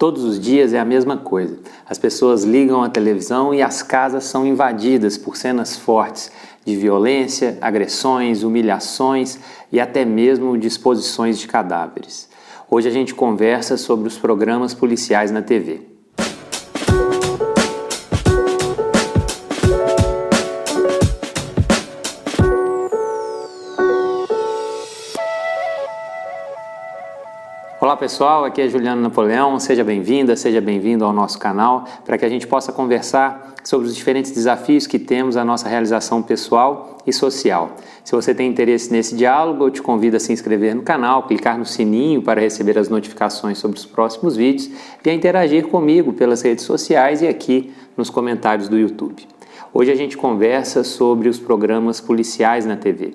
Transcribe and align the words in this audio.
Todos 0.00 0.24
os 0.24 0.40
dias 0.40 0.72
é 0.72 0.78
a 0.78 0.84
mesma 0.84 1.18
coisa. 1.18 1.58
As 1.86 1.98
pessoas 1.98 2.42
ligam 2.42 2.82
a 2.82 2.88
televisão 2.88 3.52
e 3.52 3.60
as 3.60 3.82
casas 3.82 4.24
são 4.24 4.46
invadidas 4.46 5.18
por 5.18 5.36
cenas 5.36 5.76
fortes 5.76 6.32
de 6.64 6.74
violência, 6.74 7.58
agressões, 7.60 8.42
humilhações 8.42 9.38
e 9.70 9.78
até 9.78 10.02
mesmo 10.06 10.56
disposições 10.56 11.38
de 11.38 11.46
cadáveres. 11.46 12.30
Hoje 12.70 12.88
a 12.88 12.90
gente 12.90 13.14
conversa 13.14 13.76
sobre 13.76 14.08
os 14.08 14.16
programas 14.16 14.72
policiais 14.72 15.30
na 15.30 15.42
TV. 15.42 15.89
Olá 27.80 27.96
pessoal, 27.96 28.44
aqui 28.44 28.60
é 28.60 28.68
Juliano 28.68 29.00
Napoleão, 29.00 29.58
seja 29.58 29.82
bem-vinda, 29.82 30.36
seja 30.36 30.60
bem-vindo 30.60 31.02
ao 31.02 31.14
nosso 31.14 31.38
canal 31.38 31.86
para 32.04 32.18
que 32.18 32.26
a 32.26 32.28
gente 32.28 32.46
possa 32.46 32.70
conversar 32.70 33.54
sobre 33.64 33.86
os 33.86 33.96
diferentes 33.96 34.32
desafios 34.32 34.86
que 34.86 34.98
temos 34.98 35.34
à 35.34 35.46
nossa 35.46 35.66
realização 35.66 36.22
pessoal 36.22 36.98
e 37.06 37.12
social. 37.12 37.76
Se 38.04 38.14
você 38.14 38.34
tem 38.34 38.50
interesse 38.50 38.92
nesse 38.92 39.16
diálogo, 39.16 39.64
eu 39.64 39.70
te 39.70 39.80
convido 39.80 40.18
a 40.18 40.20
se 40.20 40.30
inscrever 40.30 40.74
no 40.74 40.82
canal, 40.82 41.22
clicar 41.22 41.56
no 41.56 41.64
sininho 41.64 42.20
para 42.20 42.38
receber 42.38 42.76
as 42.76 42.90
notificações 42.90 43.56
sobre 43.56 43.78
os 43.78 43.86
próximos 43.86 44.36
vídeos 44.36 44.70
e 45.02 45.08
a 45.08 45.14
interagir 45.14 45.66
comigo 45.68 46.12
pelas 46.12 46.42
redes 46.42 46.66
sociais 46.66 47.22
e 47.22 47.28
aqui 47.28 47.72
nos 47.96 48.10
comentários 48.10 48.68
do 48.68 48.78
YouTube. 48.78 49.26
Hoje 49.72 49.90
a 49.90 49.96
gente 49.96 50.18
conversa 50.18 50.84
sobre 50.84 51.30
os 51.30 51.40
programas 51.40 51.98
policiais 51.98 52.66
na 52.66 52.76
TV. 52.76 53.14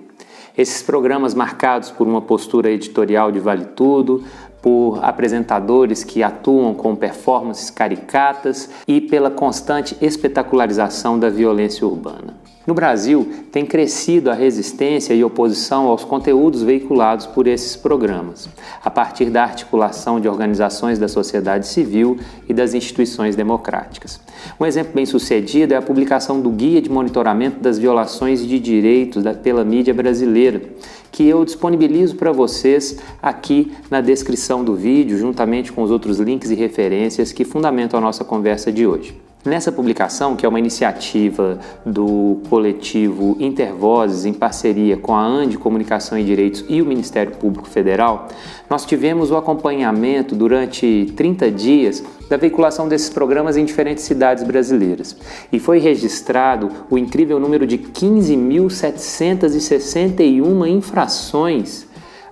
Esses 0.58 0.81
programas 0.81 1.34
marcados 1.34 1.91
por 1.91 2.08
uma 2.08 2.22
postura 2.22 2.72
editorial 2.72 3.30
de 3.30 3.41
vale 3.41 3.66
tudo, 3.75 4.23
por 4.65 4.97
apresentadores 5.05 6.03
que 6.03 6.23
atuam 6.23 6.73
com 6.73 6.95
performances 6.95 7.69
caricatas 7.69 8.67
e 8.88 8.99
pela 8.99 9.29
constante 9.29 9.95
espetacularização 10.01 11.19
da 11.19 11.30
violência 11.30 11.85
urbana. 11.85 12.44
No 12.66 12.73
Brasil, 12.73 13.27
tem 13.52 13.63
crescido 13.63 14.31
a 14.31 14.33
resistência 14.33 15.13
e 15.13 15.23
oposição 15.23 15.85
aos 15.85 16.03
conteúdos 16.03 16.63
veiculados 16.63 17.27
por 17.27 17.45
esses 17.45 17.75
programas, 17.75 18.49
a 18.83 18.89
partir 18.89 19.25
da 19.25 19.44
articulação 19.44 20.19
de 20.19 20.27
organizações 20.27 20.97
da 20.97 21.07
sociedade 21.07 21.67
civil 21.67 22.17
e 22.49 22.53
das 22.53 22.73
instituições 22.73 23.35
democráticas. 23.35 24.19
Um 24.59 24.66
exemplo 24.66 24.94
bem 24.95 25.05
sucedido 25.05 25.75
é 25.75 25.77
a 25.77 25.81
publicação 25.81 26.41
do 26.41 26.49
Guia 26.49 26.81
de 26.81 26.89
Monitoramento 26.89 27.59
das 27.59 27.77
Violações 27.77 28.45
de 28.45 28.57
Direitos 28.57 29.23
pela 29.44 29.63
mídia 29.63 29.94
brasileira, 29.94 30.59
que 31.11 31.23
eu 31.27 31.45
disponibilizo 31.45 32.16
para 32.16 32.31
vocês 32.31 32.97
aqui 33.22 33.72
na 33.91 34.02
descrição 34.02 34.63
do 34.63 34.73
vídeo, 34.75 35.19
juntamente 35.19 35.72
com 35.72 35.83
os 35.83 35.91
outros 35.91 36.19
links 36.19 36.50
e 36.50 36.55
referências 36.55 37.31
que 37.31 37.45
fundamentam 37.45 38.00
a 38.00 38.02
nossa 38.02 38.23
conversa 38.23 38.72
de 38.72 38.88
hoje. 38.88 39.16
Nessa 39.45 39.71
publicação, 39.71 40.35
que 40.35 40.43
é 40.43 40.49
uma 40.49 40.57
iniciativa 40.57 41.59
do 41.85 42.41
coletivo 42.49 43.38
Intervozes 43.39 44.25
em 44.25 44.33
parceria 44.33 44.97
com 44.97 45.13
a 45.13 45.23
ANDE 45.23 45.59
Comunicação 45.59 46.17
e 46.17 46.23
Direitos 46.23 46.65
e 46.67 46.81
o 46.81 46.85
Ministério 46.85 47.33
Público 47.33 47.69
Federal, 47.69 48.27
nós 48.67 48.88
tivemos 48.88 49.29
o 49.29 49.38
acompanhamento 49.38 50.33
durante 50.33 51.13
30 51.16 51.51
dias 51.51 52.03
da 52.27 52.38
veiculação 52.38 52.88
desses 52.88 53.09
programas 53.09 53.55
em 53.55 53.63
diferentes 53.63 54.03
cidades 54.03 54.43
brasileiras. 54.43 55.16
E 55.51 55.59
foi 55.59 55.77
registrado 55.77 56.71
o 56.89 56.97
incrível 56.97 57.39
número 57.39 57.67
de 57.67 57.77
15.761 57.77 60.67
infrações 60.67 61.85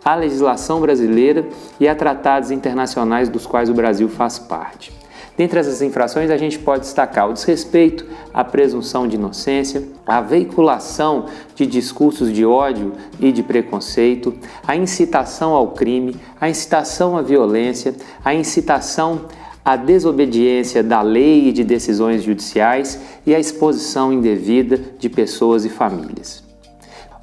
à 0.04 0.16
legislação 0.16 0.82
brasileira 0.82 1.48
e 1.80 1.88
a 1.88 1.94
tratados 1.94 2.50
internacionais 2.50 3.30
dos 3.30 3.46
quais 3.46 3.70
o 3.70 3.74
Brasil 3.76 4.10
faz 4.10 4.40
parte. 4.40 5.03
Dentre 5.36 5.60
essas 5.60 5.82
infrações, 5.82 6.30
a 6.30 6.38
gente 6.38 6.60
pode 6.60 6.82
destacar 6.82 7.28
o 7.28 7.34
desrespeito 7.34 8.06
à 8.32 8.44
presunção 8.44 9.08
de 9.08 9.16
inocência, 9.16 9.84
a 10.06 10.22
veiculação 10.22 11.26
de 11.56 11.66
discursos 11.66 12.32
de 12.32 12.46
ódio 12.46 12.94
e 13.20 13.32
de 13.32 13.42
preconceito, 13.42 14.34
a 14.68 14.76
incitação 14.76 15.54
ao 15.54 15.70
crime, 15.70 16.16
a 16.40 16.48
incitação 16.48 17.18
à 17.18 17.24
violência, 17.24 17.96
a 18.24 18.34
incitação 18.36 19.22
à 19.66 19.76
desobediência 19.76 20.84
da 20.84 21.02
lei 21.02 21.48
e 21.48 21.52
de 21.52 21.64
decisões 21.64 22.22
judiciais 22.22 23.00
e 23.26 23.34
a 23.34 23.40
exposição 23.40 24.14
indevida 24.14 24.80
de 25.00 25.10
pessoas 25.10 25.66
e 25.66 25.70
famílias. 25.70 26.44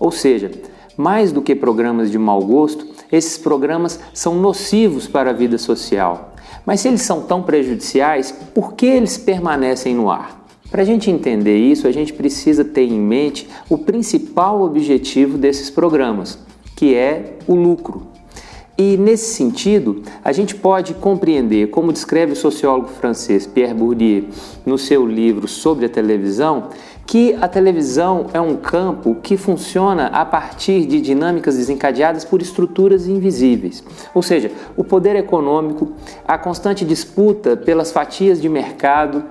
Ou 0.00 0.10
seja, 0.10 0.50
mais 0.96 1.30
do 1.30 1.42
que 1.42 1.54
programas 1.54 2.10
de 2.10 2.18
mau 2.18 2.42
gosto, 2.42 2.88
esses 3.12 3.38
programas 3.38 4.00
são 4.12 4.34
nocivos 4.34 5.06
para 5.06 5.30
a 5.30 5.34
vida 5.34 5.58
social 5.58 6.29
mas 6.64 6.80
se 6.80 6.88
eles 6.88 7.02
são 7.02 7.22
tão 7.22 7.42
prejudiciais, 7.42 8.32
por 8.54 8.74
que 8.74 8.86
eles 8.86 9.16
permanecem 9.16 9.94
no 9.94 10.10
ar? 10.10 10.40
Para 10.70 10.82
a 10.82 10.84
gente 10.84 11.10
entender 11.10 11.56
isso, 11.56 11.88
a 11.88 11.92
gente 11.92 12.12
precisa 12.12 12.64
ter 12.64 12.84
em 12.84 13.00
mente 13.00 13.48
o 13.68 13.76
principal 13.76 14.62
objetivo 14.62 15.36
desses 15.36 15.68
programas, 15.68 16.38
que 16.76 16.94
é 16.94 17.38
o 17.48 17.54
lucro. 17.54 18.09
E 18.80 18.96
nesse 18.96 19.34
sentido, 19.34 20.02
a 20.24 20.32
gente 20.32 20.54
pode 20.54 20.94
compreender, 20.94 21.68
como 21.68 21.92
descreve 21.92 22.32
o 22.32 22.36
sociólogo 22.36 22.88
francês 22.88 23.46
Pierre 23.46 23.74
Bourdieu 23.74 24.24
no 24.64 24.78
seu 24.78 25.06
livro 25.06 25.46
sobre 25.46 25.84
a 25.84 25.88
televisão, 25.90 26.68
que 27.04 27.36
a 27.42 27.46
televisão 27.46 28.28
é 28.32 28.40
um 28.40 28.56
campo 28.56 29.16
que 29.16 29.36
funciona 29.36 30.06
a 30.06 30.24
partir 30.24 30.86
de 30.86 30.98
dinâmicas 30.98 31.58
desencadeadas 31.58 32.24
por 32.24 32.40
estruturas 32.40 33.06
invisíveis. 33.06 33.84
Ou 34.14 34.22
seja, 34.22 34.50
o 34.74 34.82
poder 34.82 35.14
econômico, 35.14 35.92
a 36.26 36.38
constante 36.38 36.82
disputa 36.82 37.58
pelas 37.58 37.92
fatias 37.92 38.40
de 38.40 38.48
mercado 38.48 39.24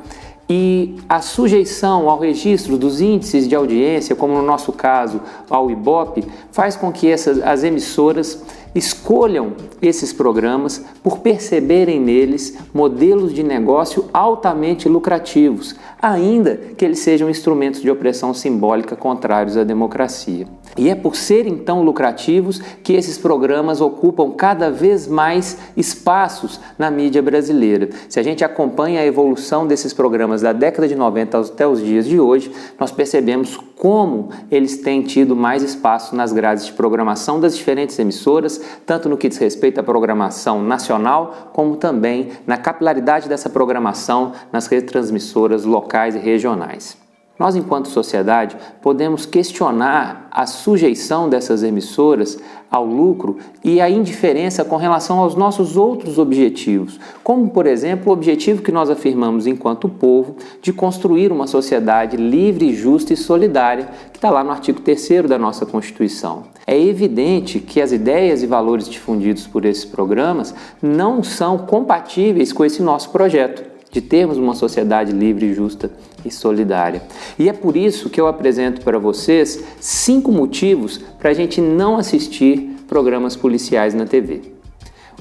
e 0.49 0.95
a 1.07 1.21
sujeição 1.21 2.09
ao 2.09 2.17
registro 2.17 2.75
dos 2.75 3.01
índices 3.01 3.47
de 3.47 3.53
audiência, 3.53 4.15
como 4.15 4.33
no 4.33 4.41
nosso 4.41 4.73
caso 4.73 5.21
ao 5.47 5.69
IBOP, 5.69 6.23
faz 6.51 6.75
com 6.75 6.91
que 6.91 7.07
essas, 7.07 7.39
as 7.43 7.63
emissoras 7.63 8.41
escolham 8.73 9.53
esses 9.81 10.13
programas 10.13 10.83
por 11.03 11.19
perceberem 11.19 11.99
neles 11.99 12.57
modelos 12.73 13.33
de 13.33 13.43
negócio 13.43 14.05
altamente 14.13 14.87
lucrativos, 14.87 15.75
ainda 16.01 16.55
que 16.55 16.85
eles 16.85 16.99
sejam 16.99 17.29
instrumentos 17.29 17.81
de 17.81 17.89
opressão 17.89 18.33
simbólica 18.33 18.95
contrários 18.95 19.57
à 19.57 19.63
democracia. 19.63 20.47
E 20.77 20.89
é 20.89 20.95
por 20.95 21.15
serem 21.15 21.57
tão 21.57 21.81
lucrativos 21.81 22.59
que 22.83 22.93
esses 22.93 23.17
programas 23.17 23.81
ocupam 23.81 24.31
cada 24.31 24.69
vez 24.69 25.07
mais 25.07 25.57
espaços 25.75 26.59
na 26.77 26.91
mídia 26.91 27.21
brasileira. 27.21 27.89
Se 28.07 28.19
a 28.19 28.23
gente 28.23 28.43
acompanha 28.43 29.01
a 29.01 29.05
evolução 29.05 29.65
desses 29.65 29.93
programas 29.93 30.41
da 30.41 30.53
década 30.53 30.87
de 30.87 30.95
90 30.95 31.39
até 31.39 31.67
os 31.67 31.83
dias 31.83 32.05
de 32.05 32.19
hoje, 32.19 32.51
nós 32.79 32.91
percebemos 32.91 33.59
como 33.79 34.27
eles 34.51 34.79
têm 34.79 35.01
tido 35.01 35.37
mais 35.37 35.63
espaço 35.63 36.13
nas 36.13 36.33
grades 36.33 36.65
de 36.65 36.73
programação 36.73 37.39
das 37.39 37.55
diferentes 37.55 37.97
emissoras, 37.97 38.59
tanto 38.85 39.07
no 39.07 39.15
que 39.15 39.29
diz 39.29 39.37
respeito 39.37 39.79
à 39.79 39.83
programação 39.83 40.61
nacional, 40.61 41.49
como 41.53 41.77
também 41.77 42.29
na 42.45 42.57
capilaridade 42.57 43.29
dessa 43.29 43.49
programação 43.49 44.33
nas 44.51 44.67
retransmissoras 44.67 45.63
locais 45.63 46.13
e 46.13 46.19
regionais. 46.19 47.08
Nós, 47.39 47.55
enquanto 47.55 47.87
sociedade, 47.87 48.57
podemos 48.81 49.25
questionar 49.25 50.27
a 50.29 50.45
sujeição 50.45 51.29
dessas 51.29 51.63
emissoras 51.63 52.37
ao 52.69 52.85
lucro 52.85 53.37
e 53.63 53.79
a 53.79 53.89
indiferença 53.89 54.65
com 54.65 54.75
relação 54.75 55.19
aos 55.19 55.35
nossos 55.35 55.77
outros 55.77 56.19
objetivos, 56.19 56.99
como, 57.23 57.49
por 57.49 57.65
exemplo, 57.65 58.09
o 58.09 58.13
objetivo 58.13 58.61
que 58.61 58.73
nós 58.73 58.89
afirmamos 58.89 59.47
enquanto 59.47 59.87
povo 59.87 60.35
de 60.61 60.73
construir 60.73 61.31
uma 61.31 61.47
sociedade 61.47 62.17
livre, 62.17 62.73
justa 62.73 63.13
e 63.13 63.17
solidária, 63.17 63.89
que 64.11 64.17
está 64.17 64.29
lá 64.29 64.43
no 64.43 64.51
artigo 64.51 64.81
3 64.81 65.23
da 65.29 65.39
nossa 65.39 65.65
Constituição. 65.65 66.43
É 66.67 66.77
evidente 66.77 67.61
que 67.61 67.79
as 67.79 67.93
ideias 67.93 68.43
e 68.43 68.47
valores 68.47 68.89
difundidos 68.89 69.47
por 69.47 69.63
esses 69.63 69.85
programas 69.85 70.53
não 70.81 71.23
são 71.23 71.57
compatíveis 71.57 72.51
com 72.51 72.65
esse 72.65 72.83
nosso 72.83 73.11
projeto 73.11 73.78
de 73.91 74.01
termos 74.01 74.37
uma 74.37 74.55
sociedade 74.55 75.11
livre, 75.11 75.53
justa 75.53 75.91
e 76.23 76.31
solidária. 76.31 77.01
E 77.37 77.49
é 77.49 77.53
por 77.53 77.75
isso 77.75 78.09
que 78.09 78.19
eu 78.19 78.27
apresento 78.27 78.81
para 78.81 78.99
vocês 78.99 79.63
cinco 79.79 80.31
motivos 80.31 80.99
para 81.17 81.31
a 81.31 81.33
gente 81.33 81.61
não 81.61 81.97
assistir 81.97 82.75
programas 82.87 83.35
policiais 83.35 83.93
na 83.93 84.05
TV. 84.05 84.41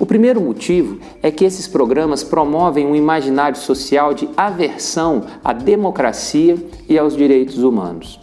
O 0.01 0.07
primeiro 0.07 0.41
motivo 0.41 1.01
é 1.23 1.31
que 1.31 1.45
esses 1.45 1.67
programas 1.67 2.23
promovem 2.23 2.87
um 2.87 2.95
imaginário 2.95 3.59
social 3.59 4.15
de 4.15 4.29
aversão 4.37 5.25
à 5.43 5.53
democracia 5.53 6.57
e 6.89 6.97
aos 6.97 7.17
direitos 7.17 7.59
humanos. 7.59 8.21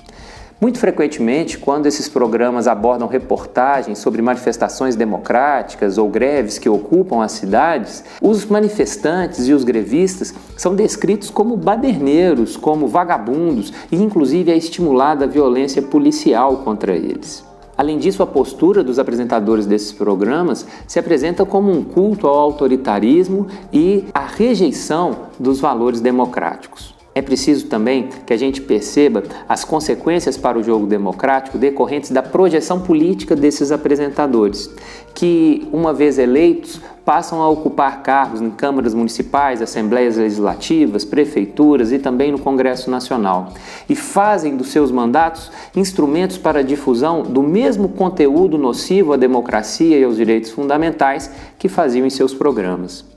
Muito 0.59 0.79
frequentemente, 0.79 1.57
quando 1.57 1.85
esses 1.85 2.07
programas 2.07 2.65
abordam 2.65 3.09
reportagens 3.09 3.99
sobre 3.99 4.21
manifestações 4.21 4.95
democráticas 4.95 5.97
ou 5.97 6.07
greves 6.07 6.57
que 6.57 6.69
ocupam 6.69 7.21
as 7.21 7.33
cidades, 7.33 8.05
os 8.21 8.45
manifestantes 8.45 9.49
e 9.49 9.53
os 9.53 9.65
grevistas 9.65 10.33
são 10.55 10.73
descritos 10.73 11.29
como 11.29 11.57
baderneiros, 11.57 12.55
como 12.55 12.87
vagabundos 12.87 13.73
e 13.91 13.97
inclusive 14.01 14.49
é 14.49 14.55
estimulada 14.55 15.25
a 15.25 15.27
violência 15.27 15.81
policial 15.81 16.59
contra 16.59 16.95
eles. 16.95 17.43
Além 17.77 17.97
disso, 17.97 18.23
a 18.23 18.27
postura 18.27 18.81
dos 18.81 18.97
apresentadores 18.97 19.65
desses 19.65 19.91
programas 19.91 20.65
se 20.87 20.97
apresenta 20.97 21.45
como 21.45 21.69
um 21.69 21.83
culto 21.83 22.27
ao 22.27 22.39
autoritarismo 22.39 23.47
e 23.73 24.05
à 24.13 24.25
rejeição 24.25 25.27
dos 25.37 25.59
valores 25.59 25.99
democráticos. 25.99 26.74
É 27.17 27.21
preciso 27.21 27.67
também 27.67 28.09
que 28.25 28.33
a 28.33 28.37
gente 28.37 28.61
perceba 28.61 29.23
as 29.47 29.63
consequências 29.63 30.35
para 30.35 30.59
o 30.59 30.63
jogo 30.63 30.85
democrático 30.85 31.57
decorrentes 31.57 32.11
da 32.11 32.21
projeção 32.21 32.81
política 32.81 33.37
desses 33.37 33.71
apresentadores, 33.71 34.69
que, 35.13 35.65
uma 35.71 35.93
vez 35.93 36.19
eleitos, 36.19 36.81
passam 37.05 37.41
a 37.41 37.47
ocupar 37.47 38.03
cargos 38.03 38.41
em 38.41 38.51
câmaras 38.51 38.93
municipais, 38.93 39.61
assembleias 39.61 40.17
legislativas, 40.17 41.05
prefeituras 41.05 41.93
e 41.93 41.99
também 41.99 42.33
no 42.33 42.39
Congresso 42.39 42.91
Nacional, 42.91 43.53
e 43.87 43.95
fazem 43.95 44.57
dos 44.57 44.67
seus 44.67 44.91
mandatos 44.91 45.49
instrumentos 45.73 46.37
para 46.37 46.59
a 46.59 46.63
difusão 46.63 47.23
do 47.23 47.41
mesmo 47.41 47.87
conteúdo 47.87 48.57
nocivo 48.57 49.13
à 49.13 49.15
democracia 49.15 49.97
e 49.97 50.03
aos 50.03 50.17
direitos 50.17 50.51
fundamentais 50.51 51.31
que 51.57 51.69
faziam 51.69 52.05
em 52.05 52.09
seus 52.09 52.33
programas. 52.33 53.14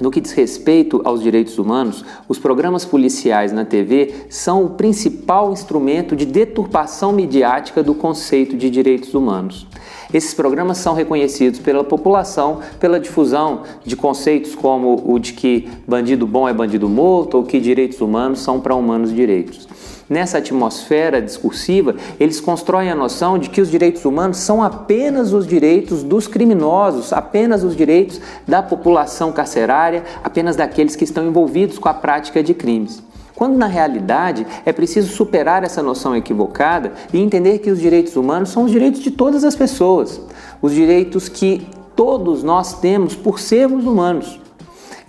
No 0.00 0.10
que 0.10 0.20
diz 0.20 0.32
respeito 0.32 1.02
aos 1.04 1.22
direitos 1.22 1.58
humanos, 1.58 2.04
os 2.26 2.38
programas 2.38 2.86
policiais 2.86 3.52
na 3.52 3.66
TV 3.66 4.14
são 4.30 4.64
o 4.64 4.70
principal 4.70 5.52
instrumento 5.52 6.16
de 6.16 6.24
deturpação 6.24 7.12
midiática 7.12 7.82
do 7.82 7.94
conceito 7.94 8.56
de 8.56 8.70
direitos 8.70 9.12
humanos. 9.12 9.66
Esses 10.12 10.32
programas 10.32 10.78
são 10.78 10.94
reconhecidos 10.94 11.60
pela 11.60 11.84
população 11.84 12.60
pela 12.80 12.98
difusão 12.98 13.62
de 13.84 13.94
conceitos 13.94 14.54
como 14.54 15.02
o 15.04 15.18
de 15.18 15.34
que 15.34 15.68
bandido 15.86 16.26
bom 16.26 16.48
é 16.48 16.52
bandido 16.52 16.88
morto 16.88 17.36
ou 17.36 17.44
que 17.44 17.60
direitos 17.60 18.00
humanos 18.00 18.40
são 18.40 18.58
para 18.58 18.74
humanos 18.74 19.14
direitos. 19.14 19.68
Nessa 20.10 20.38
atmosfera 20.38 21.22
discursiva, 21.22 21.94
eles 22.18 22.40
constroem 22.40 22.90
a 22.90 22.96
noção 22.96 23.38
de 23.38 23.48
que 23.48 23.60
os 23.60 23.70
direitos 23.70 24.04
humanos 24.04 24.38
são 24.38 24.60
apenas 24.60 25.32
os 25.32 25.46
direitos 25.46 26.02
dos 26.02 26.26
criminosos, 26.26 27.12
apenas 27.12 27.62
os 27.62 27.76
direitos 27.76 28.20
da 28.44 28.60
população 28.60 29.30
carcerária, 29.30 30.02
apenas 30.24 30.56
daqueles 30.56 30.96
que 30.96 31.04
estão 31.04 31.24
envolvidos 31.24 31.78
com 31.78 31.88
a 31.88 31.94
prática 31.94 32.42
de 32.42 32.52
crimes. 32.52 33.00
Quando 33.36 33.56
na 33.56 33.68
realidade 33.68 34.44
é 34.66 34.72
preciso 34.72 35.14
superar 35.14 35.62
essa 35.62 35.80
noção 35.80 36.16
equivocada 36.16 36.90
e 37.12 37.20
entender 37.20 37.60
que 37.60 37.70
os 37.70 37.78
direitos 37.78 38.16
humanos 38.16 38.48
são 38.48 38.64
os 38.64 38.72
direitos 38.72 39.00
de 39.00 39.12
todas 39.12 39.44
as 39.44 39.54
pessoas, 39.54 40.20
os 40.60 40.72
direitos 40.72 41.28
que 41.28 41.64
todos 41.94 42.42
nós 42.42 42.80
temos 42.80 43.14
por 43.14 43.38
sermos 43.38 43.86
humanos. 43.86 44.40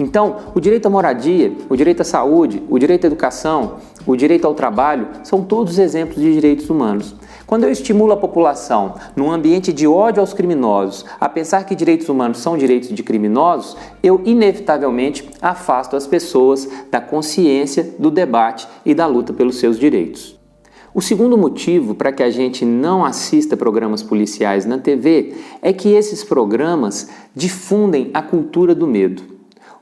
Então, 0.01 0.37
o 0.55 0.59
direito 0.59 0.87
à 0.87 0.89
moradia, 0.89 1.53
o 1.69 1.75
direito 1.75 2.01
à 2.01 2.05
saúde, 2.05 2.61
o 2.69 2.79
direito 2.79 3.05
à 3.05 3.07
educação, 3.07 3.75
o 4.05 4.15
direito 4.15 4.45
ao 4.45 4.53
trabalho 4.53 5.07
são 5.23 5.43
todos 5.43 5.77
exemplos 5.77 6.21
de 6.21 6.33
direitos 6.33 6.69
humanos. 6.69 7.15
Quando 7.45 7.65
eu 7.65 7.71
estimulo 7.71 8.13
a 8.13 8.17
população, 8.17 8.95
num 9.15 9.31
ambiente 9.31 9.73
de 9.73 9.85
ódio 9.85 10.21
aos 10.21 10.33
criminosos, 10.33 11.05
a 11.19 11.27
pensar 11.27 11.65
que 11.65 11.75
direitos 11.75 12.07
humanos 12.07 12.39
são 12.39 12.57
direitos 12.57 12.89
de 12.89 13.03
criminosos, 13.03 13.75
eu 14.01 14.21
inevitavelmente 14.23 15.29
afasto 15.41 15.95
as 15.95 16.07
pessoas 16.07 16.67
da 16.89 17.01
consciência, 17.01 17.95
do 17.99 18.09
debate 18.09 18.67
e 18.85 18.93
da 18.93 19.05
luta 19.05 19.33
pelos 19.33 19.57
seus 19.57 19.77
direitos. 19.77 20.39
O 20.93 21.01
segundo 21.01 21.37
motivo 21.37 21.95
para 21.95 22.11
que 22.11 22.21
a 22.21 22.29
gente 22.29 22.65
não 22.65 23.05
assista 23.05 23.55
programas 23.55 24.03
policiais 24.03 24.65
na 24.65 24.77
TV 24.77 25.35
é 25.61 25.71
que 25.71 25.89
esses 25.89 26.21
programas 26.21 27.09
difundem 27.33 28.11
a 28.13 28.21
cultura 28.21 28.75
do 28.75 28.85
medo. 28.85 29.30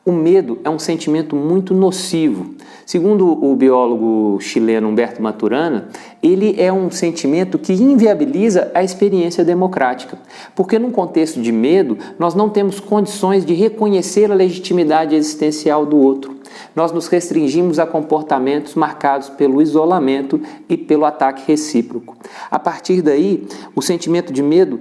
O 0.05 0.11
medo 0.11 0.59
é 0.63 0.69
um 0.69 0.79
sentimento 0.79 1.35
muito 1.35 1.73
nocivo. 1.73 2.55
Segundo 2.85 3.27
o 3.27 3.55
biólogo 3.55 4.39
chileno 4.39 4.87
Humberto 4.87 5.21
Maturana, 5.21 5.89
ele 6.23 6.55
é 6.57 6.71
um 6.71 6.89
sentimento 6.89 7.59
que 7.59 7.73
inviabiliza 7.73 8.71
a 8.73 8.83
experiência 8.83 9.43
democrática, 9.43 10.17
porque 10.55 10.79
num 10.79 10.89
contexto 10.89 11.41
de 11.41 11.51
medo, 11.51 11.97
nós 12.17 12.33
não 12.33 12.49
temos 12.49 12.79
condições 12.79 13.45
de 13.45 13.53
reconhecer 13.53 14.31
a 14.31 14.35
legitimidade 14.35 15.15
existencial 15.15 15.85
do 15.85 15.97
outro 15.97 16.39
nós 16.75 16.91
nos 16.91 17.07
restringimos 17.07 17.79
a 17.79 17.85
comportamentos 17.85 18.75
marcados 18.75 19.29
pelo 19.29 19.61
isolamento 19.61 20.41
e 20.67 20.77
pelo 20.77 21.05
ataque 21.05 21.43
recíproco. 21.47 22.17
A 22.49 22.59
partir 22.59 23.01
daí, 23.01 23.47
o 23.75 23.81
sentimento 23.81 24.31
de 24.31 24.41
medo 24.41 24.79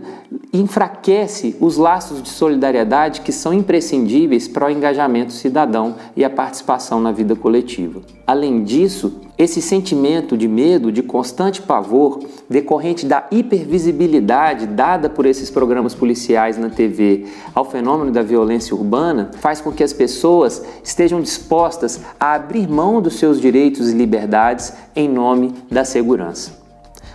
enfraquece 0.53 1.56
os 1.61 1.77
laços 1.77 2.23
de 2.23 2.29
solidariedade 2.29 3.21
que 3.21 3.33
são 3.33 3.53
imprescindíveis 3.53 4.49
para 4.49 4.67
o 4.67 4.71
engajamento 4.71 5.33
cidadão 5.33 5.97
e 6.17 6.25
a 6.25 6.31
participação 6.31 7.00
na 7.00 7.12
vida 7.12 7.37
coletiva. 7.37 8.00
Além 8.27 8.65
disso, 8.65 9.21
esse 9.37 9.62
sentimento 9.62 10.37
de 10.37 10.49
medo, 10.49 10.91
de 10.91 11.03
constante 11.03 11.62
pavor, 11.62 12.21
decorrente 12.49 13.06
da 13.06 13.27
hipervisibilidade 13.31 14.67
dada 14.67 15.09
por 15.09 15.27
esses 15.27 15.50
programas 15.50 15.95
policiais 15.95 16.59
na 16.59 16.71
TV 16.71 17.27
ao 17.55 17.65
fenômeno 17.65 18.11
da 18.11 18.23
violência 18.23 18.75
urbana, 18.75 19.31
faz 19.39 19.61
com 19.61 19.71
que 19.71 19.85
as 19.85 19.93
pessoas 19.93 20.65
estejam 20.83 21.21
dispostas 21.21 22.01
a 22.19 22.35
abrir 22.35 22.69
mão 22.69 23.01
dos 23.01 23.15
seus 23.15 23.41
direitos 23.41 23.91
e 23.91 23.94
liberdades 23.94 24.73
em 24.97 25.09
nome 25.09 25.55
da 25.71 25.85
segurança. 25.85 26.68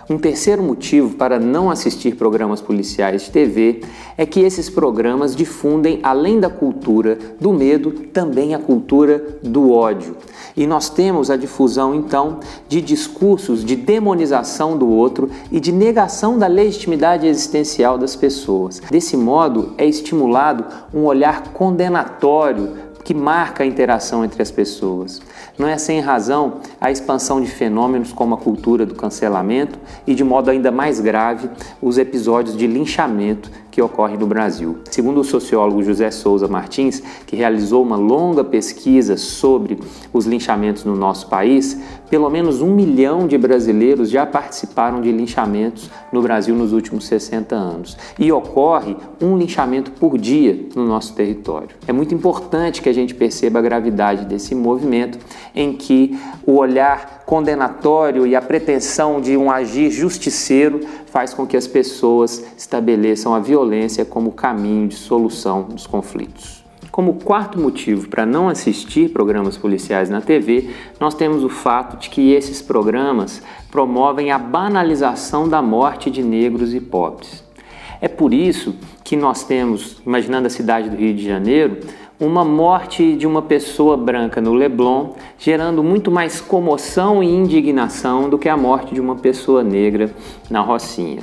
Um 0.08 0.18
terceiro 0.18 0.62
motivo 0.62 1.16
para 1.16 1.40
não 1.40 1.70
assistir 1.70 2.14
programas 2.14 2.60
policiais 2.60 3.22
de 3.22 3.30
TV 3.30 3.80
é 4.18 4.26
que 4.26 4.40
esses 4.40 4.68
programas 4.68 5.34
difundem, 5.34 5.98
além 6.02 6.38
da 6.38 6.50
cultura 6.50 7.18
do 7.40 7.52
medo, 7.54 7.90
também 7.90 8.54
a 8.54 8.58
cultura 8.58 9.38
do 9.42 9.72
ódio. 9.72 10.16
E 10.54 10.66
nós 10.66 10.90
temos 10.90 11.30
a 11.30 11.36
difusão, 11.36 11.94
então, 11.94 12.38
de 12.68 12.82
discursos 12.82 13.64
de 13.64 13.74
demonização 13.74 14.76
do 14.76 14.88
outro 14.88 15.30
e 15.50 15.58
de 15.58 15.72
negação 15.72 16.38
da 16.38 16.46
legitimidade 16.46 17.26
existencial 17.26 17.96
das 17.96 18.14
pessoas. 18.14 18.80
Desse 18.90 19.16
modo, 19.16 19.72
é 19.78 19.86
estimulado 19.86 20.66
um 20.92 21.04
olhar 21.04 21.52
condenatório 21.54 22.93
que 23.04 23.12
marca 23.12 23.62
a 23.62 23.66
interação 23.66 24.24
entre 24.24 24.42
as 24.42 24.50
pessoas. 24.50 25.20
Não 25.58 25.68
é 25.68 25.76
sem 25.76 26.00
razão 26.00 26.60
a 26.80 26.90
expansão 26.90 27.40
de 27.40 27.46
fenômenos 27.46 28.12
como 28.12 28.34
a 28.34 28.38
cultura 28.38 28.86
do 28.86 28.94
cancelamento 28.94 29.78
e, 30.06 30.14
de 30.14 30.24
modo 30.24 30.50
ainda 30.50 30.72
mais 30.72 30.98
grave, 30.98 31.48
os 31.80 31.98
episódios 31.98 32.56
de 32.56 32.66
linchamento 32.66 33.50
que 33.74 33.82
ocorrem 33.82 34.16
no 34.16 34.24
Brasil. 34.24 34.78
Segundo 34.88 35.20
o 35.20 35.24
sociólogo 35.24 35.82
José 35.82 36.08
Souza 36.12 36.46
Martins, 36.46 37.02
que 37.26 37.34
realizou 37.34 37.82
uma 37.82 37.96
longa 37.96 38.44
pesquisa 38.44 39.16
sobre 39.16 39.80
os 40.12 40.26
linchamentos 40.26 40.84
no 40.84 40.94
nosso 40.94 41.28
país, 41.28 41.76
pelo 42.08 42.30
menos 42.30 42.60
um 42.60 42.72
milhão 42.72 43.26
de 43.26 43.36
brasileiros 43.36 44.08
já 44.08 44.24
participaram 44.24 45.00
de 45.00 45.10
linchamentos 45.10 45.90
no 46.12 46.22
Brasil 46.22 46.54
nos 46.54 46.72
últimos 46.72 47.04
60 47.06 47.56
anos. 47.56 47.98
E 48.16 48.30
ocorre 48.30 48.96
um 49.20 49.36
linchamento 49.36 49.90
por 49.90 50.16
dia 50.18 50.68
no 50.76 50.86
nosso 50.86 51.12
território. 51.12 51.70
É 51.88 51.92
muito 51.92 52.14
importante 52.14 52.80
que 52.80 52.88
a 52.88 52.94
gente 52.94 53.12
perceba 53.12 53.58
a 53.58 53.62
gravidade 53.62 54.24
desse 54.24 54.54
movimento 54.54 55.18
em 55.52 55.72
que 55.72 56.16
o 56.46 56.58
olhar 56.58 57.23
condenatório 57.26 58.26
e 58.26 58.36
a 58.36 58.42
pretensão 58.42 59.20
de 59.20 59.36
um 59.36 59.50
agir 59.50 59.90
justiceiro 59.90 60.80
faz 61.06 61.32
com 61.32 61.46
que 61.46 61.56
as 61.56 61.66
pessoas 61.66 62.44
estabeleçam 62.56 63.34
a 63.34 63.40
violência 63.40 64.04
como 64.04 64.32
caminho 64.32 64.88
de 64.88 64.96
solução 64.96 65.62
dos 65.62 65.86
conflitos. 65.86 66.64
Como 66.90 67.14
quarto 67.14 67.58
motivo 67.58 68.08
para 68.08 68.24
não 68.24 68.48
assistir 68.48 69.10
programas 69.10 69.56
policiais 69.56 70.08
na 70.08 70.20
TV, 70.20 70.70
nós 71.00 71.14
temos 71.14 71.42
o 71.42 71.48
fato 71.48 71.96
de 71.96 72.08
que 72.08 72.32
esses 72.32 72.62
programas 72.62 73.42
promovem 73.68 74.30
a 74.30 74.38
banalização 74.38 75.48
da 75.48 75.60
morte 75.60 76.08
de 76.08 76.22
negros 76.22 76.72
e 76.72 76.80
pobres. 76.80 77.42
É 78.00 78.06
por 78.06 78.32
isso 78.32 78.76
que 79.02 79.16
nós 79.16 79.44
temos, 79.44 80.00
imaginando 80.06 80.46
a 80.46 80.50
cidade 80.50 80.88
do 80.88 80.96
Rio 80.96 81.14
de 81.14 81.24
Janeiro, 81.26 81.78
uma 82.18 82.44
morte 82.44 83.16
de 83.16 83.26
uma 83.26 83.42
pessoa 83.42 83.96
branca 83.96 84.40
no 84.40 84.54
Leblon, 84.54 85.10
gerando 85.38 85.82
muito 85.82 86.10
mais 86.10 86.40
comoção 86.40 87.22
e 87.22 87.26
indignação 87.26 88.30
do 88.30 88.38
que 88.38 88.48
a 88.48 88.56
morte 88.56 88.94
de 88.94 89.00
uma 89.00 89.16
pessoa 89.16 89.64
negra 89.64 90.10
na 90.48 90.60
Rocinha. 90.60 91.22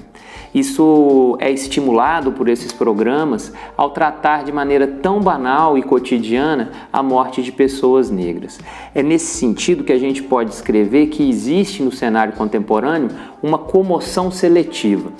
Isso 0.54 1.38
é 1.40 1.50
estimulado 1.50 2.34
por 2.34 2.50
esses 2.50 2.74
programas 2.74 3.54
ao 3.78 3.92
tratar 3.92 4.44
de 4.44 4.52
maneira 4.52 4.86
tão 4.86 5.22
banal 5.22 5.78
e 5.78 5.82
cotidiana 5.82 6.72
a 6.92 7.02
morte 7.02 7.42
de 7.42 7.54
pessoas 7.54 8.10
negras. 8.10 8.60
É 8.94 9.02
nesse 9.02 9.38
sentido 9.38 9.86
que 9.86 9.94
a 9.94 9.98
gente 9.98 10.22
pode 10.22 10.54
escrever 10.54 11.08
que 11.08 11.28
existe 11.28 11.82
no 11.82 11.92
cenário 11.92 12.34
contemporâneo 12.34 13.10
uma 13.42 13.58
comoção 13.58 14.30
seletiva. 14.30 15.14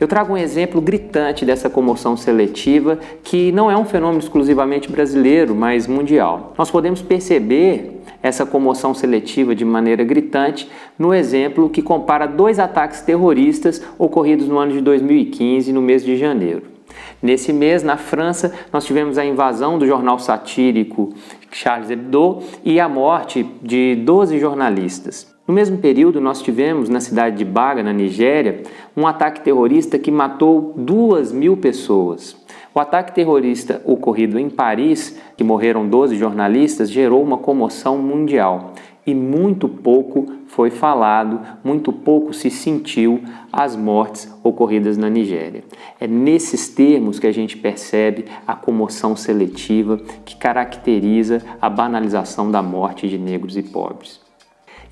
Eu 0.00 0.08
trago 0.08 0.32
um 0.32 0.36
exemplo 0.38 0.80
gritante 0.80 1.44
dessa 1.44 1.68
comoção 1.68 2.16
seletiva, 2.16 2.98
que 3.22 3.52
não 3.52 3.70
é 3.70 3.76
um 3.76 3.84
fenômeno 3.84 4.18
exclusivamente 4.18 4.90
brasileiro, 4.90 5.54
mas 5.54 5.86
mundial. 5.86 6.54
Nós 6.56 6.70
podemos 6.70 7.02
perceber 7.02 8.00
essa 8.22 8.46
comoção 8.46 8.94
seletiva 8.94 9.54
de 9.54 9.62
maneira 9.62 10.02
gritante 10.02 10.70
no 10.98 11.12
exemplo 11.12 11.68
que 11.68 11.82
compara 11.82 12.24
dois 12.24 12.58
ataques 12.58 13.02
terroristas 13.02 13.82
ocorridos 13.98 14.48
no 14.48 14.56
ano 14.56 14.72
de 14.72 14.80
2015, 14.80 15.70
no 15.70 15.82
mês 15.82 16.02
de 16.02 16.16
janeiro. 16.16 16.62
Nesse 17.22 17.52
mês, 17.52 17.82
na 17.82 17.98
França, 17.98 18.54
nós 18.72 18.86
tivemos 18.86 19.18
a 19.18 19.24
invasão 19.24 19.78
do 19.78 19.86
jornal 19.86 20.18
satírico 20.18 21.12
Charles 21.52 21.90
Hebdo 21.90 22.38
e 22.64 22.80
a 22.80 22.88
morte 22.88 23.46
de 23.62 23.96
12 23.96 24.38
jornalistas. 24.38 25.30
No 25.50 25.54
mesmo 25.54 25.78
período, 25.78 26.20
nós 26.20 26.40
tivemos 26.40 26.88
na 26.88 27.00
cidade 27.00 27.38
de 27.38 27.44
Baga, 27.44 27.82
na 27.82 27.92
Nigéria, 27.92 28.62
um 28.96 29.04
ataque 29.04 29.40
terrorista 29.40 29.98
que 29.98 30.08
matou 30.08 30.74
duas 30.76 31.32
mil 31.32 31.56
pessoas. 31.56 32.36
O 32.72 32.78
ataque 32.78 33.12
terrorista 33.12 33.82
ocorrido 33.84 34.38
em 34.38 34.48
Paris, 34.48 35.20
que 35.36 35.42
morreram 35.42 35.88
12 35.88 36.14
jornalistas, 36.14 36.88
gerou 36.88 37.20
uma 37.20 37.36
comoção 37.36 37.98
mundial 37.98 38.74
e 39.04 39.12
muito 39.12 39.68
pouco 39.68 40.24
foi 40.46 40.70
falado, 40.70 41.40
muito 41.64 41.92
pouco 41.92 42.32
se 42.32 42.48
sentiu 42.48 43.20
as 43.52 43.74
mortes 43.74 44.32
ocorridas 44.44 44.96
na 44.96 45.10
Nigéria. 45.10 45.64
É 45.98 46.06
nesses 46.06 46.68
termos 46.68 47.18
que 47.18 47.26
a 47.26 47.32
gente 47.32 47.56
percebe 47.56 48.26
a 48.46 48.54
comoção 48.54 49.16
seletiva 49.16 50.00
que 50.24 50.36
caracteriza 50.36 51.42
a 51.60 51.68
banalização 51.68 52.52
da 52.52 52.62
morte 52.62 53.08
de 53.08 53.18
negros 53.18 53.56
e 53.56 53.64
pobres. 53.64 54.29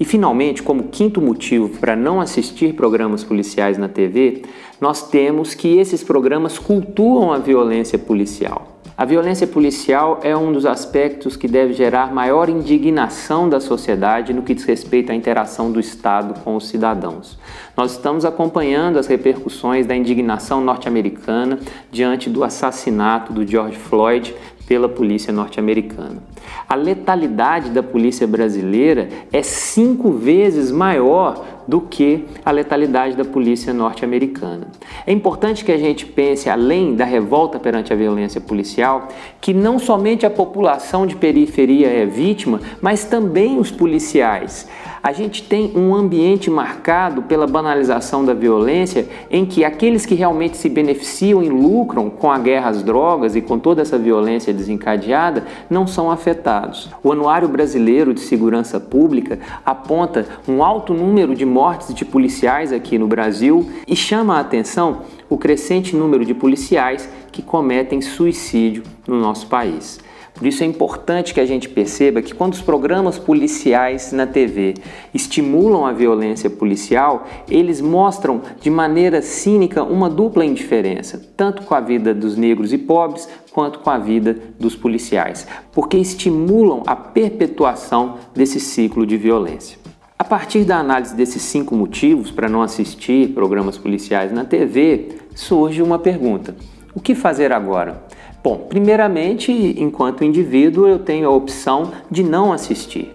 E 0.00 0.04
finalmente, 0.04 0.62
como 0.62 0.84
quinto 0.84 1.20
motivo 1.20 1.68
para 1.80 1.96
não 1.96 2.20
assistir 2.20 2.74
programas 2.74 3.24
policiais 3.24 3.76
na 3.76 3.88
TV, 3.88 4.42
nós 4.80 5.10
temos 5.10 5.54
que 5.54 5.76
esses 5.76 6.04
programas 6.04 6.56
cultuam 6.58 7.32
a 7.32 7.38
violência 7.38 7.98
policial. 7.98 8.78
A 8.98 9.04
violência 9.04 9.46
policial 9.46 10.18
é 10.24 10.36
um 10.36 10.52
dos 10.52 10.66
aspectos 10.66 11.36
que 11.36 11.46
deve 11.46 11.72
gerar 11.72 12.12
maior 12.12 12.48
indignação 12.48 13.48
da 13.48 13.60
sociedade 13.60 14.32
no 14.32 14.42
que 14.42 14.52
diz 14.52 14.64
respeito 14.64 15.12
à 15.12 15.14
interação 15.14 15.70
do 15.70 15.78
Estado 15.78 16.40
com 16.40 16.56
os 16.56 16.66
cidadãos. 16.66 17.38
Nós 17.76 17.92
estamos 17.92 18.24
acompanhando 18.24 18.98
as 18.98 19.06
repercussões 19.06 19.86
da 19.86 19.94
indignação 19.94 20.60
norte-americana 20.60 21.60
diante 21.92 22.28
do 22.28 22.42
assassinato 22.42 23.32
do 23.32 23.46
George 23.46 23.76
Floyd 23.76 24.34
pela 24.68 24.88
polícia 24.88 25.32
norte-americana. 25.32 26.22
A 26.68 26.74
letalidade 26.74 27.70
da 27.70 27.82
polícia 27.82 28.26
brasileira 28.26 29.08
é 29.32 29.42
cinco 29.42 30.12
vezes 30.12 30.70
maior 30.70 31.57
do 31.68 31.82
que 31.82 32.24
a 32.42 32.50
letalidade 32.50 33.14
da 33.14 33.26
polícia 33.26 33.74
norte-americana. 33.74 34.68
É 35.06 35.12
importante 35.12 35.62
que 35.62 35.70
a 35.70 35.76
gente 35.76 36.06
pense, 36.06 36.48
além 36.48 36.96
da 36.96 37.04
revolta 37.04 37.58
perante 37.58 37.92
a 37.92 37.96
violência 37.96 38.40
policial, 38.40 39.08
que 39.38 39.52
não 39.52 39.78
somente 39.78 40.24
a 40.24 40.30
população 40.30 41.06
de 41.06 41.14
periferia 41.14 41.88
é 41.88 42.06
vítima, 42.06 42.60
mas 42.80 43.04
também 43.04 43.58
os 43.58 43.70
policiais. 43.70 44.66
A 45.02 45.12
gente 45.12 45.42
tem 45.42 45.72
um 45.76 45.94
ambiente 45.94 46.50
marcado 46.50 47.22
pela 47.22 47.46
banalização 47.46 48.24
da 48.24 48.34
violência 48.34 49.08
em 49.30 49.46
que 49.46 49.64
aqueles 49.64 50.04
que 50.04 50.14
realmente 50.14 50.56
se 50.56 50.68
beneficiam 50.68 51.42
e 51.42 51.48
lucram 51.48 52.10
com 52.10 52.30
a 52.30 52.38
guerra 52.38 52.70
às 52.70 52.82
drogas 52.82 53.36
e 53.36 53.40
com 53.40 53.58
toda 53.58 53.82
essa 53.82 53.96
violência 53.96 54.52
desencadeada 54.52 55.44
não 55.70 55.86
são 55.86 56.10
afetados. 56.10 56.90
O 57.02 57.12
Anuário 57.12 57.48
Brasileiro 57.48 58.12
de 58.12 58.20
Segurança 58.20 58.80
Pública 58.80 59.38
aponta 59.64 60.26
um 60.48 60.62
alto 60.62 60.92
número 60.92 61.34
de 61.34 61.44
mortes 61.58 61.92
de 61.92 62.04
policiais 62.04 62.72
aqui 62.72 62.96
no 62.96 63.08
Brasil 63.08 63.68
e 63.84 63.96
chama 63.96 64.36
a 64.36 64.40
atenção 64.40 65.02
o 65.28 65.36
crescente 65.36 65.96
número 65.96 66.24
de 66.24 66.32
policiais 66.32 67.08
que 67.32 67.42
cometem 67.42 68.00
suicídio 68.00 68.84
no 69.08 69.18
nosso 69.18 69.48
país. 69.48 69.98
Por 70.32 70.46
isso 70.46 70.62
é 70.62 70.66
importante 70.66 71.34
que 71.34 71.40
a 71.40 71.44
gente 71.44 71.68
perceba 71.68 72.22
que 72.22 72.32
quando 72.32 72.52
os 72.52 72.60
programas 72.60 73.18
policiais 73.18 74.12
na 74.12 74.24
TV 74.24 74.74
estimulam 75.12 75.84
a 75.84 75.92
violência 75.92 76.48
policial, 76.48 77.26
eles 77.50 77.80
mostram 77.80 78.40
de 78.60 78.70
maneira 78.70 79.20
cínica 79.20 79.82
uma 79.82 80.08
dupla 80.08 80.44
indiferença, 80.44 81.20
tanto 81.36 81.62
com 81.62 81.74
a 81.74 81.80
vida 81.80 82.14
dos 82.14 82.36
negros 82.36 82.72
e 82.72 82.78
pobres 82.78 83.28
quanto 83.50 83.80
com 83.80 83.90
a 83.90 83.98
vida 83.98 84.38
dos 84.60 84.76
policiais, 84.76 85.44
porque 85.72 85.98
estimulam 85.98 86.84
a 86.86 86.94
perpetuação 86.94 88.14
desse 88.32 88.60
ciclo 88.60 89.04
de 89.04 89.16
violência. 89.16 89.87
A 90.20 90.24
partir 90.24 90.64
da 90.64 90.78
análise 90.78 91.14
desses 91.14 91.42
cinco 91.42 91.76
motivos 91.76 92.32
para 92.32 92.48
não 92.48 92.60
assistir 92.60 93.28
programas 93.28 93.78
policiais 93.78 94.32
na 94.32 94.44
TV, 94.44 95.10
surge 95.32 95.80
uma 95.80 95.96
pergunta: 95.96 96.56
o 96.92 97.00
que 97.00 97.14
fazer 97.14 97.52
agora? 97.52 98.02
Bom, 98.42 98.66
primeiramente, 98.68 99.52
enquanto 99.52 100.24
indivíduo, 100.24 100.88
eu 100.88 100.98
tenho 100.98 101.28
a 101.28 101.30
opção 101.30 101.92
de 102.10 102.24
não 102.24 102.52
assistir. 102.52 103.14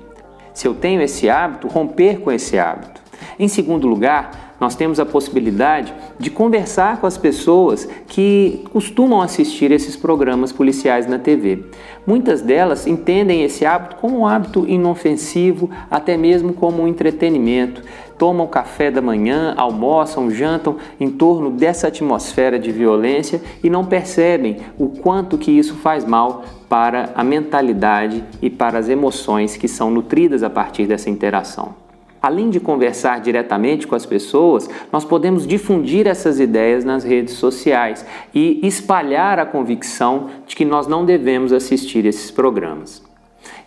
Se 0.54 0.66
eu 0.66 0.74
tenho 0.74 1.02
esse 1.02 1.30
hábito, 1.30 1.68
romper 1.68 2.22
com 2.22 2.32
esse 2.32 2.58
hábito. 2.58 3.02
Em 3.38 3.50
segundo 3.50 3.86
lugar, 3.86 4.53
nós 4.60 4.76
temos 4.76 5.00
a 5.00 5.06
possibilidade 5.06 5.94
de 6.20 6.30
conversar 6.30 7.00
com 7.00 7.08
as 7.08 7.18
pessoas 7.18 7.88
que 8.08 8.64
costumam 8.72 9.22
assistir 9.22 9.72
esses 9.72 9.96
programas 9.96 10.52
policiais 10.52 11.08
na 11.08 11.20
TV. 11.20 11.66
Muitas 12.06 12.42
delas 12.42 12.88
entendem 12.88 13.44
esse 13.44 13.66
hábito 13.66 13.98
como 13.98 14.20
um 14.20 14.28
hábito 14.28 14.68
inofensivo, 14.68 15.70
até 15.90 16.16
mesmo 16.18 16.54
como 16.54 16.84
um 16.84 16.88
entretenimento. 16.88 17.82
Tomam 18.18 18.48
café 18.48 18.92
da 18.92 19.02
manhã, 19.02 19.54
almoçam, 19.58 20.30
jantam 20.30 20.78
em 21.00 21.10
torno 21.10 21.50
dessa 21.50 21.88
atmosfera 21.88 22.60
de 22.60 22.72
violência 22.72 23.42
e 23.64 23.70
não 23.70 23.86
percebem 23.86 24.58
o 24.78 24.90
quanto 24.90 25.38
que 25.38 25.52
isso 25.52 25.76
faz 25.76 26.06
mal 26.06 26.44
para 26.70 27.12
a 27.16 27.24
mentalidade 27.24 28.24
e 28.42 28.50
para 28.50 28.80
as 28.80 28.90
emoções 28.90 29.58
que 29.58 29.68
são 29.68 29.92
nutridas 29.92 30.44
a 30.44 30.50
partir 30.50 30.86
dessa 30.86 31.10
interação. 31.10 31.83
Além 32.24 32.50
de 32.50 32.58
conversar 32.58 33.20
diretamente 33.20 33.86
com 33.86 33.96
as 33.96 34.06
pessoas, 34.06 34.70
nós 34.94 35.04
podemos 35.04 35.46
difundir 35.46 36.08
essas 36.08 36.40
ideias 36.40 36.86
nas 36.86 37.04
redes 37.04 37.34
sociais 37.34 38.06
e 38.34 38.66
espalhar 38.66 39.40
a 39.40 39.46
convicção 39.46 40.30
de 40.48 40.56
que 40.56 40.64
nós 40.64 40.88
não 40.88 41.04
devemos 41.04 41.52
assistir 41.52 42.06
esses 42.06 42.32
programas. 42.32 43.04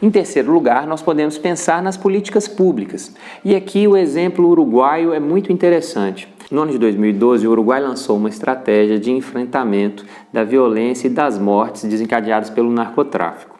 Em 0.01 0.11
terceiro 0.11 0.51
lugar, 0.51 0.87
nós 0.87 1.03
podemos 1.03 1.37
pensar 1.37 1.83
nas 1.83 1.99
políticas 1.99 2.49
públicas. 2.49 3.15
E 3.45 3.55
aqui 3.55 3.87
o 3.87 3.95
exemplo 3.95 4.49
uruguaio 4.49 5.13
é 5.13 5.21
muito 5.21 5.53
interessante. 5.53 6.27
No 6.51 6.63
ano 6.63 6.73
de 6.73 6.79
2012, 6.79 7.47
o 7.47 7.51
Uruguai 7.51 7.81
lançou 7.81 8.17
uma 8.17 8.31
estratégia 8.31 8.99
de 8.99 9.11
enfrentamento 9.11 10.07
da 10.33 10.45
violência 10.45 11.09
e 11.09 11.11
das 11.11 11.39
mortes 11.39 11.85
desencadeadas 11.85 12.49
pelo 12.49 12.71
narcotráfico. 12.71 13.56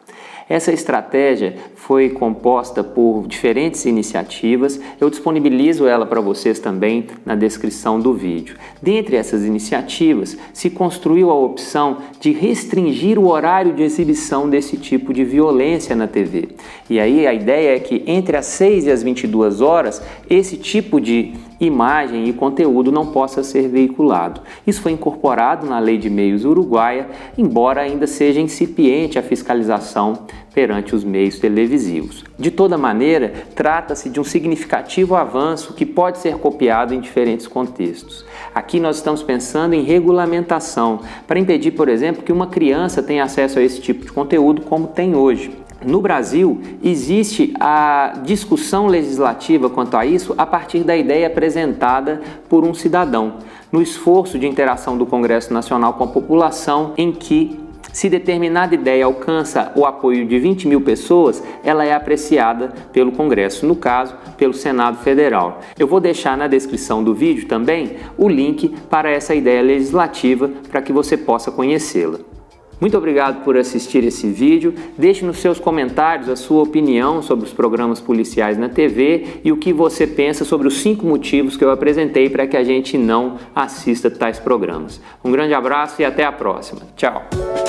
Essa 0.49 0.71
estratégia 0.71 1.55
foi 1.75 2.09
composta 2.09 2.81
por 2.81 3.27
diferentes 3.27 3.85
iniciativas, 3.85 4.79
eu 4.99 5.09
disponibilizo 5.09 5.85
ela 5.85 6.05
para 6.05 6.21
vocês 6.21 6.57
também 6.57 7.07
na 7.25 7.35
descrição 7.35 7.99
do 7.99 8.13
vídeo. 8.13 8.55
Dentre 8.81 9.17
essas 9.17 9.43
iniciativas, 9.43 10.37
se 10.53 10.69
construiu 10.69 11.29
a 11.29 11.35
opção 11.35 11.97
de 12.21 12.31
restringir 12.31 13.19
o 13.19 13.27
horário 13.27 13.73
de 13.73 13.83
exibição 13.83 14.49
desse 14.49 14.77
tipo 14.77 15.13
de 15.13 15.25
violência 15.25 15.95
na 15.97 16.07
TV. 16.07 16.49
E 16.89 16.97
aí 16.97 17.27
a 17.27 17.33
ideia 17.33 17.75
é 17.75 17.79
que 17.79 18.03
entre 18.07 18.37
as 18.37 18.45
6 18.45 18.85
e 18.85 18.91
as 18.91 19.03
22 19.03 19.59
horas, 19.59 20.01
esse 20.29 20.55
tipo 20.55 21.01
de 21.01 21.33
imagem 21.59 22.27
e 22.27 22.33
conteúdo 22.33 22.91
não 22.91 23.07
possa 23.07 23.43
ser 23.43 23.67
veiculado. 23.67 24.41
Isso 24.65 24.81
foi 24.81 24.91
incorporado 24.91 25.65
na 25.65 25.79
Lei 25.79 25.97
de 25.97 26.09
Meios 26.09 26.45
Uruguaia, 26.45 27.07
embora 27.37 27.81
ainda 27.81 28.07
seja 28.07 28.39
incipiente 28.39 29.17
a 29.17 29.23
fiscalização 29.23 30.19
perante 30.53 30.95
os 30.95 31.03
meios 31.03 31.37
televisivos. 31.37 32.23
De 32.37 32.49
toda 32.49 32.79
maneira, 32.79 33.31
trata-se 33.53 34.09
de 34.09 34.19
um 34.19 34.23
significativo 34.23 35.15
avanço 35.15 35.73
que 35.73 35.85
pode 35.85 36.17
ser 36.17 36.37
copiado 36.37 36.95
em 36.95 36.99
diferentes 36.99 37.47
contextos. 37.47 38.25
Aqui 38.55 38.79
nós 38.79 38.95
estamos 38.95 39.21
pensando 39.21 39.75
em 39.75 39.83
regulamentação, 39.83 41.01
para 41.27 41.37
impedir, 41.37 41.71
por 41.71 41.87
exemplo, 41.87 42.23
que 42.23 42.31
uma 42.31 42.47
criança 42.47 43.03
tenha 43.03 43.23
acesso 43.23 43.59
a 43.59 43.61
esse 43.61 43.79
tipo 43.79 44.03
de 44.03 44.11
conteúdo 44.11 44.63
como 44.63 44.87
tem 44.87 45.15
hoje. 45.15 45.51
No 45.85 46.01
Brasil, 46.01 46.59
existe 46.83 47.53
a 47.59 48.19
discussão 48.23 48.87
legislativa 48.87 49.69
quanto 49.69 49.95
a 49.95 50.05
isso 50.05 50.33
a 50.37 50.45
partir 50.45 50.83
da 50.83 50.97
ideia 50.97 51.27
apresentada 51.27 52.21
por 52.49 52.65
um 52.65 52.73
cidadão, 52.73 53.35
no 53.71 53.81
esforço 53.81 54.39
de 54.39 54.47
interação 54.47 54.97
do 54.97 55.05
Congresso 55.05 55.53
Nacional 55.53 55.93
com 55.93 56.03
a 56.03 56.07
população, 56.07 56.93
em 56.97 57.11
que, 57.11 57.59
se 57.93 58.09
determinada 58.09 58.75
ideia 58.75 59.05
alcança 59.05 59.71
o 59.75 59.85
apoio 59.85 60.25
de 60.25 60.39
20 60.39 60.67
mil 60.67 60.81
pessoas, 60.81 61.43
ela 61.63 61.85
é 61.85 61.93
apreciada 61.93 62.73
pelo 62.91 63.11
Congresso, 63.11 63.65
no 63.65 63.75
caso, 63.75 64.15
pelo 64.37 64.53
Senado 64.53 64.97
Federal. 64.97 65.59
Eu 65.77 65.87
vou 65.87 65.99
deixar 65.99 66.37
na 66.37 66.47
descrição 66.47 67.03
do 67.03 67.13
vídeo 67.13 67.47
também 67.47 67.97
o 68.17 68.27
link 68.27 68.69
para 68.89 69.09
essa 69.09 69.33
ideia 69.33 69.61
legislativa 69.61 70.49
para 70.69 70.81
que 70.81 70.93
você 70.93 71.17
possa 71.17 71.51
conhecê-la. 71.51 72.36
Muito 72.79 72.97
obrigado 72.97 73.43
por 73.43 73.57
assistir 73.57 74.03
esse 74.03 74.27
vídeo. 74.27 74.73
Deixe 74.97 75.25
nos 75.25 75.39
seus 75.39 75.59
comentários 75.59 76.29
a 76.29 76.35
sua 76.35 76.63
opinião 76.63 77.21
sobre 77.21 77.45
os 77.45 77.53
programas 77.53 77.99
policiais 77.99 78.57
na 78.57 78.69
TV 78.69 79.41
e 79.43 79.51
o 79.51 79.57
que 79.57 79.73
você 79.73 80.05
pensa 80.05 80.45
sobre 80.45 80.67
os 80.67 80.79
cinco 80.79 81.05
motivos 81.05 81.57
que 81.57 81.63
eu 81.63 81.71
apresentei 81.71 82.29
para 82.29 82.45
que 82.45 82.55
a 82.55 82.63
gente 82.63 82.97
não 82.97 83.37
assista 83.55 84.11
tais 84.11 84.39
programas. 84.39 85.01
Um 85.23 85.31
grande 85.31 85.53
abraço 85.53 86.01
e 86.01 86.05
até 86.05 86.23
a 86.23 86.31
próxima. 86.31 86.81
Tchau! 86.95 87.66